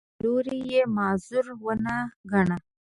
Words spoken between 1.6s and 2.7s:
ونه ګاڼه.